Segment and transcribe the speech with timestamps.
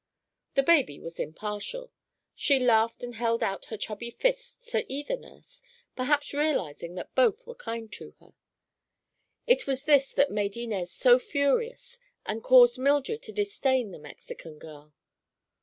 [0.55, 1.91] The baby was impartial.
[2.33, 5.61] She laughed and held out her chubby fists to either nurse,
[5.95, 8.33] perhaps realizing that both were kind to her.
[9.45, 14.57] It was this that made Inez so furious and caused Mildred to disdain the Mexican
[14.57, 14.91] girl.